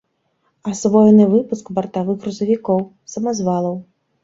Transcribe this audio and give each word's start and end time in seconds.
Асвоены 0.71 1.27
выпуск 1.33 1.65
бартавых 1.79 2.17
грузавікоў, 2.25 2.79
самазвалаў. 3.17 3.81